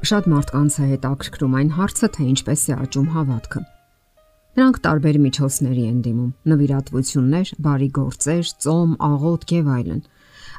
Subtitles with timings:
[0.00, 3.60] Շատ մարդկանց է հետաքրքրում այն հարցը, թե ինչպես է աճում հավատքը։
[4.56, 10.00] Նրանք տարբեր միջոցների են դիմում՝ նվիրատվություններ, բարի գործեր, ծոմ, աղոթք եւ այլն։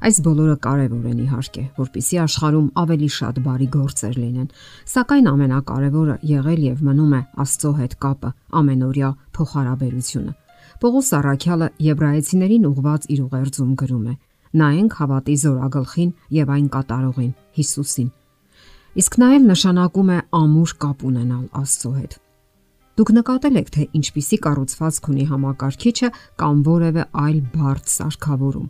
[0.01, 4.47] Այս բոլորը կարևոր են իհարկե, որpիսի աշխարհում ավելի շատ բարի գործեր լինեն,
[4.93, 8.31] սակայն ամենակարևորը եղել եւ մնում է Աստծո հետ կապը,
[8.61, 10.33] ամենօրյա փոխհարաբերությունը։
[10.85, 14.15] Պողոս Արաքյալը Եբրայեցիներին ուղված իր ուղերձում գրում է.
[14.61, 18.09] Նայենք հավատի զորագլխին եւ այն կատարողին՝ Հիսուսին
[18.91, 22.15] Իսկ նա էլ նշանակում է ամուր կապ ունենալ Աստծո հետ։
[22.99, 26.07] Դուք նկատել եք, թե ինչպիսի կառուցվածք ունի համակարգիչը
[26.41, 28.65] կամ որևէ այլ բարդ սարքավորում։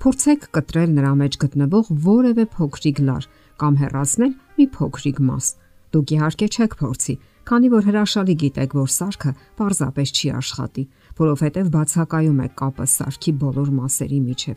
[0.00, 3.26] Փորձեք կտրել նրա մեջ գտնվող որևէ փոքրիկ լար
[3.60, 5.50] կամ հեռացնել մի փոքրիկ մաս։
[5.92, 7.14] Դուք իհարկե չեք փորձի,
[7.46, 10.86] քանի որ հրաշալի գիտեք, որ սարքը պարզապես չի աշխատի,
[11.20, 14.56] որովհետև բացակայում է կապը սարքի բոլոր մասերի միջև։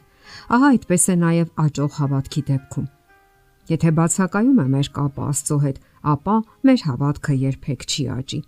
[0.55, 2.89] Ահա այդպես է նաև աճող հավատքի դեպքում
[3.69, 5.75] Եթե բացակայում է մեր կապը Աստծո հետ,
[6.09, 8.39] ապա մեր հավատքը երբեք չի աճի։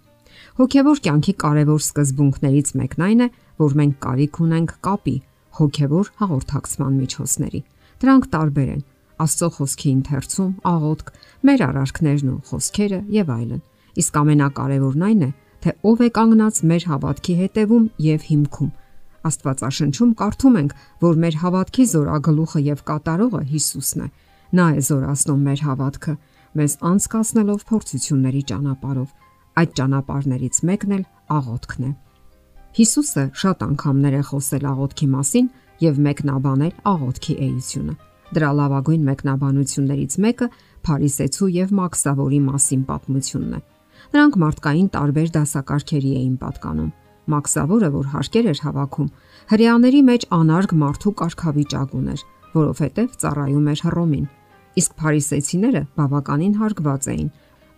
[0.57, 3.27] Հոգևոր կյանքի կարևոր սկզբունքներից մեկն այն է,
[3.61, 5.13] որ մենք կարիք ունենք կապի,
[5.59, 7.61] հոգևոր հաղորդակցման միջոցների։
[8.01, 8.81] Դրանք տարբեր են.
[9.21, 11.11] Աստծո խոսքի ընթերցում, աղոթք,
[11.45, 13.61] մեր արարքներն ու խոսքերը եւ այլն։
[14.01, 15.29] Իսկ ամենակարևորն այն է,
[15.61, 18.71] թե ով է կանգնած մեր հավատքի հետևում եւ հիմքում։
[19.21, 24.09] Աստվածաշնչում կարդում ենք, որ մեր հավատքի զորագլուխը եւ կատարողը Հիսուսն է
[24.51, 26.13] Նա է զորացնում մեր հավատքը,
[26.59, 29.09] մեզ անցկացնելով փորձությունների ճանապարով։
[29.61, 31.03] Այդ ճանապարհներից մեկն էլ
[31.35, 31.91] աղոթքն է։
[32.71, 35.47] Հիսուսը շատ անգամներ է խոսել աղոթքի մասին
[35.81, 37.95] եւ մեկնաբանել աղոթքի էությունը։
[38.31, 40.47] Դրա լավագույն մեկնաբանություններից մեկը
[40.87, 43.61] Փարիսեցու եւ Մաքսավորի մասին պատմությունն է։
[44.11, 46.91] Նրանք մարդկային տարբեր դասակարգերի էին պատկանում։
[47.31, 49.09] Մաքսավորը, որ հարկեր էր հավաքում,
[49.51, 52.23] հрьяաների մեջ անարգ մարդու կարգավիճակ ուներ,
[52.55, 54.25] որովհետև ծառայում էր Հռոմին
[54.79, 57.29] իսկ փարիսեցիները բավականին հարգված էին,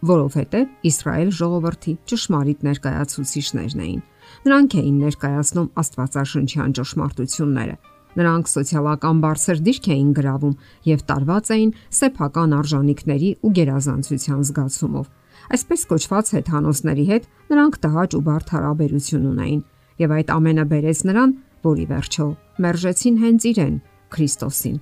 [0.03, 4.01] որովհետև Իսրայել ժողովրդի ճշմարիտ ներկայացուցիչներն էին։
[4.43, 7.75] Նրանք էին ներկայացնում Աստվածաշնչյան ճշմարտությունները։
[8.13, 10.55] Նրանք սոցիալական բարձր դիրք էին գրավում
[10.85, 15.07] եւ տարված էին սեփական արժանինքների ու գերազանցության զգացումով։
[15.53, 19.61] Այսպես կոչված հետանոսների հետ նրանք տհաճ ու բարդ հարաբերություն ունեին
[20.03, 22.27] եւ այդ ամենը բերեց նրան, որի վերջո
[22.63, 23.77] մերժեցին հենց իրեն,
[24.13, 24.77] Քրիստոսին։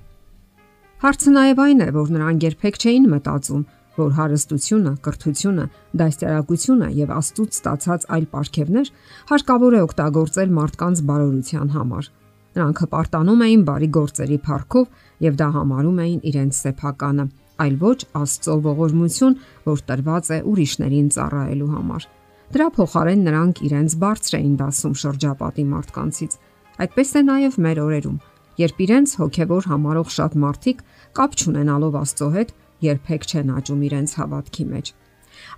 [1.02, 3.62] Հարցը նաև այն է, որ նրանք երբեք չէին մտածում,
[3.98, 5.64] որ հարստությունը, կրթությունը,
[5.98, 8.92] դաստիարակությունը եւ Աստծուց ստացած այլ ապարքևներ
[9.32, 12.10] հարկավոր է օգտագործել մարդկանց բարօրության համար։
[12.52, 14.86] Նրանք հպարտանում էին բարի գործերի փառքով
[15.26, 17.26] եւ դա համարում էին իրենց սեփականը,
[17.66, 19.38] այլ ոչ Աստծո ողորմություն,
[19.72, 22.10] որ տրված է ուրիշներին ծառայելու համար։
[22.52, 26.38] Դրա փոխարեն նրանք իրենց բարձր էին դասում շրջապատի մարդկանցից։
[26.82, 28.22] Այդպես է նաև մեր օրերում
[28.60, 30.84] երբ իրենց հոգևոր համարող շատ մարդիկ
[31.18, 32.54] կապ չունենալով Աստծո հետ
[32.92, 34.92] երբեք չեն աճում իրենց հավատքի մեջ։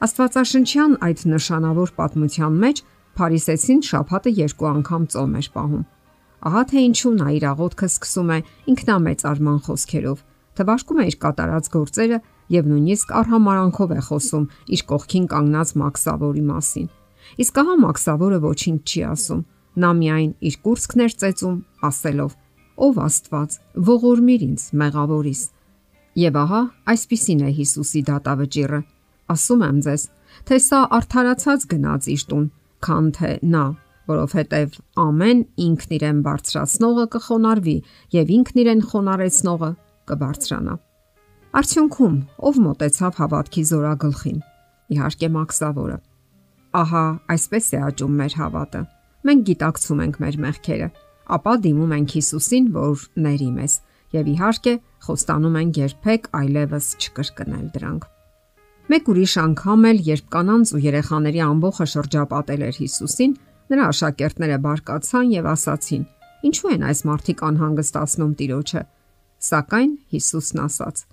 [0.04, 2.84] Աստվածաշնչյան այդ նշանավոր պատմության մեջ
[3.14, 5.84] Փարիսեցին շաբաթը երկու անգամ ծոմ էր պահում։
[6.50, 8.38] Ահա թե ինչու նա իր աղոթքը սկսում է
[8.74, 10.24] ինքնամեծ արման խոսքերով,
[10.58, 12.20] թվարկում է իր կատարած գործերը
[12.54, 16.90] եւ նույնիսկ արհամարանքով է խոսում իր կողքին կանգնած Մաքսավորի մասին։
[17.44, 19.46] Իսկ ահա Մաքսավորը ոչինչ չի ասում։
[19.84, 21.56] Նա միայն իր կուրսքներ ծեծում,
[21.88, 22.32] ասելով.
[22.74, 23.56] Ով Աստված,
[23.88, 25.42] ողորմիր ինձ մեղավորիս։
[26.24, 26.62] Եվ ահա
[26.94, 28.80] այսպիսին է Հիսուսի դատավճիռը։
[29.34, 30.06] Ասում եմ ձեզ,
[30.50, 32.48] թե սա արդարացած գնաց իր տուն,
[32.84, 33.66] քան թե նա,
[34.10, 37.78] որովհետև ամեն ինքն իրեն բարձրացնողը կխոնարհվի
[38.18, 39.70] եւ ինքն իրեն խոնարեցնողը
[40.10, 40.76] կբարձրանա։
[41.54, 42.18] Արդյունքում
[42.50, 44.40] ով մտեցավ հավատքի զորագլխին։
[44.94, 45.98] Իհարկե Մաքսավորը։
[46.74, 47.06] Ահա
[47.38, 48.82] այսպես է աճում մեր հավատը։
[49.24, 50.88] Մենք գիտակցում ենք մեր մեղքերը
[51.38, 53.74] ապա դիմում ենք Հիսուսին, որ ների մեզ,
[54.14, 54.74] եւ իհարկե
[55.04, 58.04] խոստանում ենք երբեք այլևս չկրկնել դրանք։
[58.94, 63.34] Մեկ ուրիշ անգամ էլ, երբ կանանց ու երեխաների ամբողջը շրջապատել էր Հիսուսին,
[63.72, 66.04] նրա աշակերտները բարկացան եւ ասացին.
[66.44, 68.82] Ինչու են այս մարդիկ անհանգստացնում Տիրոջը։
[69.48, 71.04] Սակայն Հիսուսն ասաց.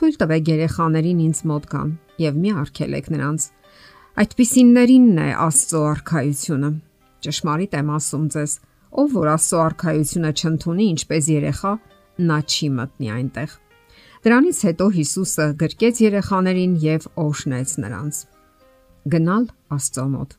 [0.00, 1.90] Թույլ տվեք երեխաներին ինձ մոտ գան
[2.20, 3.46] եւ մի արգելեք նրանց։
[4.20, 6.70] Այդպիսիններինն է Աստծո արքայությունը։
[7.20, 8.52] Ճշմարիտ եմ ասում ձեզ,
[8.90, 11.72] Ով որ Աստծո արքայությունը չընդունի ինչպես երեխա,
[12.26, 13.52] նա չի մտնի այնտեղ։
[14.26, 18.18] Դրանից հետո Հիսուսը գրկեց երեխաներին եւ օշնեց նրանց։
[19.14, 19.44] Գնալ
[19.76, 20.34] Աստծո մոտ։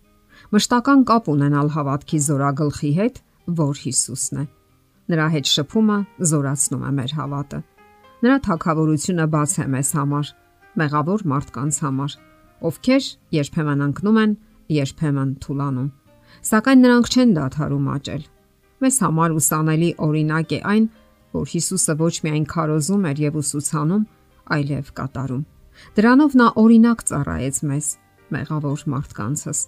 [0.52, 3.22] Մշտական կապ ունենալ հավատքի զորագլխի հետ,
[3.62, 4.46] որ Հիսուսն է։
[5.12, 5.98] Նրա հետ շփումը
[6.32, 7.62] զորացնում է մեր հավատը։
[8.22, 10.28] Նրա թակավորությունը բաց է մեզ համար,
[10.82, 12.12] մեղավոր մարդկանց համար,
[12.70, 13.10] ովքեր
[13.40, 14.38] երբեմն ընկնում են,
[14.76, 15.90] երբեմն թուլանում։
[16.52, 18.24] Սակայն նրանք չեն դադարում աճել
[18.82, 20.86] Մեզ համար ուսանելի օրինակ է այն,
[21.38, 24.06] որ Հիսուսը ոչ միայն քարոզում էր եւ ուսուցանում,
[24.56, 25.44] այլև կատարում։
[25.98, 27.88] Դրանով նա օրինակ ծառայեց մեզ,
[28.36, 29.60] մեղավոր մարդկանցս։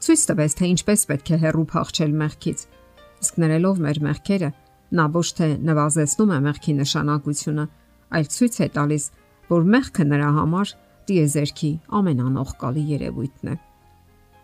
[0.00, 2.62] Ցույց տվեց, թե ինչպես պետք է հերրու փախչել մեղքից։
[3.20, 4.50] Իսկ ներելով մեր մեղքերը,
[4.96, 7.64] նա ոչ թե նվազեցնում է մեղքի նշանակությունը,
[8.10, 9.04] այլ ցույց է տալիս,
[9.50, 10.72] որ մեղքը նրա համար
[11.10, 11.70] տիեզերքի
[12.00, 13.54] ամենանողկալի երևույթն է։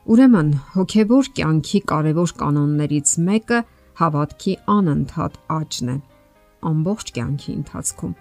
[0.07, 3.59] Ուրեմն հոգևոր կյանքի կարևոր կանոններից մեկը
[4.01, 5.97] հավատքի անընդհատ աճն է
[6.71, 8.15] ամբողջ կյանքի ընթացքում։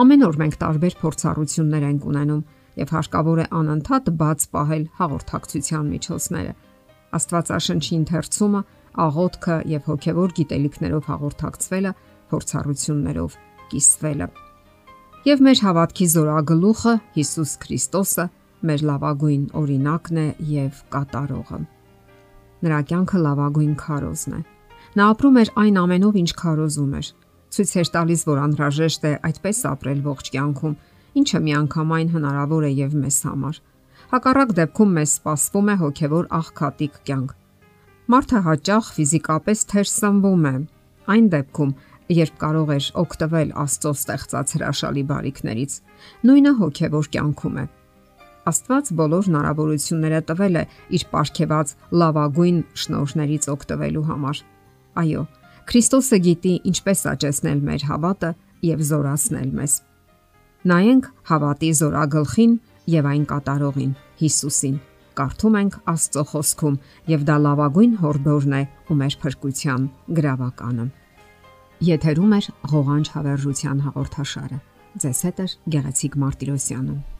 [0.00, 2.42] Ամեն օր մենք տարբեր փորձառություններ ենք ունենում
[2.80, 6.52] եւ հարկավոր է անընդհատ բաց պահել հաղորդակցության միջոցները։
[7.20, 8.60] Աստվածաշնչի ընթերցումը,
[9.04, 11.92] աղոթքը եւ հոգեվոր գիտելիքներով հաղորդակցվելը,
[12.30, 13.36] փորձառություններով
[13.70, 14.28] կիսվելը։
[15.20, 18.24] Եվ մեր հավատքի զորագլուխը Հիսուս Քրիստոսը
[18.70, 21.60] մեր լավագույն օրինակն է եւ կատարողը։
[22.60, 24.40] Նրա կյանքը լավագույն քարոզն է։
[24.98, 27.10] Նա ապրում էր այն ամենով, ինչ քարոզում էր
[27.50, 30.74] ցույց էր տալիս, որ անհրաժեշտ է այդպես ապրել ողջ կյանքում,
[31.20, 33.56] ինչը միանգամայն հնարավոր է եւ մեզ համար։
[34.10, 37.34] Հակառակ դեպքում մեզ սպասվում է հոգեվոր աղքատիկ կյանք։
[38.10, 40.54] Մարդը հաճախ ֆիզիկապես թեր սնվում է։
[41.10, 41.74] Այն դեպքում,
[42.20, 45.72] երբ կարող էր օգտվել Աստծո ստեղծած հրաշալի բարիքներից,
[46.26, 47.64] նույնը հոգեվոր կյանքում է։
[48.50, 50.64] Աստված բոլոր հնարավորությունները տվել է
[50.96, 54.42] իր ապարքեված լավագույն շնորհներից օգտվելու համար։
[54.98, 55.22] Այո,
[55.70, 58.30] Քրիստոսը գիտի ինչպես աճեցնել մեր հավատը
[58.66, 59.74] եւ զորացնել մեզ։
[60.70, 62.56] Նայենք հավատի զորագլխին
[62.94, 64.74] եւ այն կատարողին Հիսուսին։
[65.20, 66.80] Կարդում ենք Աստծո խոսքում
[67.12, 69.86] եւ դա լավագույն հորդորն է ու մեր փրկության
[70.18, 70.86] գրավականը։
[71.90, 72.40] Եթերում է
[72.74, 74.60] ղողանջ հավերժության հաղորդաշարը։
[75.00, 75.46] Ձեզ հետ է
[75.76, 77.19] Գեղեցիկ Մարտիրոսյանը։